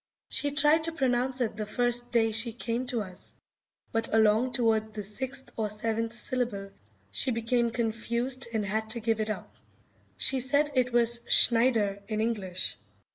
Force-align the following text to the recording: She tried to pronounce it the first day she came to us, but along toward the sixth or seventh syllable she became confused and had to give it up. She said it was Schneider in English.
She 0.29 0.49
tried 0.49 0.85
to 0.85 0.91
pronounce 0.91 1.41
it 1.41 1.55
the 1.55 1.65
first 1.67 2.11
day 2.11 2.31
she 2.31 2.53
came 2.53 2.87
to 2.87 3.03
us, 3.03 3.33
but 3.91 4.11
along 4.11 4.53
toward 4.53 4.95
the 4.95 5.03
sixth 5.03 5.51
or 5.55 5.69
seventh 5.69 6.13
syllable 6.13 6.71
she 7.11 7.29
became 7.29 7.69
confused 7.69 8.47
and 8.51 8.65
had 8.65 8.89
to 8.89 8.99
give 8.99 9.19
it 9.19 9.29
up. 9.29 9.53
She 10.17 10.39
said 10.39 10.71
it 10.73 10.91
was 10.91 11.21
Schneider 11.29 12.01
in 12.07 12.19
English. 12.19 12.77